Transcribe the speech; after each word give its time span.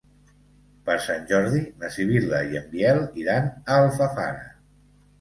Per 0.89 0.95
Sant 1.07 1.27
Jordi 1.33 1.61
na 1.85 1.93
Sibil·la 1.97 2.41
i 2.49 2.59
en 2.65 2.69
Biel 2.75 3.05
iran 3.27 3.49
a 3.55 3.81
Alfafara. 3.87 4.47